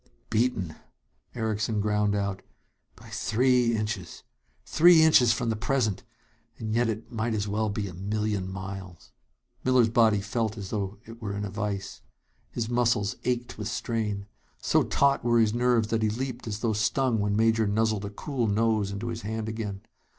"Beaten!" 0.31 0.73
Erickson 1.35 1.79
ground 1.79 2.15
out. 2.15 2.41
"By 2.95 3.09
three 3.09 3.75
inches! 3.75 4.23
Three 4.65 5.03
inches 5.03 5.31
from 5.31 5.51
the 5.51 5.55
present... 5.55 6.01
and 6.57 6.73
yet 6.73 6.89
it 6.89 7.11
might 7.11 7.35
as 7.35 7.47
well 7.47 7.69
be 7.69 7.87
a 7.87 7.93
million 7.93 8.51
miles!" 8.51 9.11
Miller's 9.63 9.89
body 9.91 10.19
felt 10.19 10.57
as 10.57 10.71
though 10.71 10.97
it 11.05 11.21
were 11.21 11.35
in 11.35 11.45
a 11.45 11.51
vise. 11.51 12.01
His 12.49 12.67
muscles 12.67 13.15
ached 13.25 13.59
with 13.59 13.67
strain. 13.67 14.25
So 14.57 14.81
taut 14.81 15.23
were 15.23 15.39
his 15.39 15.53
nerves 15.53 15.89
that 15.89 16.01
he 16.01 16.09
leaped 16.09 16.47
as 16.47 16.61
though 16.61 16.73
stung 16.73 17.19
when 17.19 17.35
Major 17.35 17.67
nuzzled 17.67 18.05
a 18.05 18.09
cool 18.09 18.47
nose 18.47 18.89
into 18.89 19.09
his 19.09 19.21
hand 19.21 19.47
again. 19.47 19.81